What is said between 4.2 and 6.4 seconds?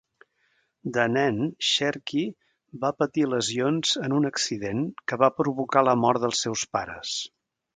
un accident que va provocar la mort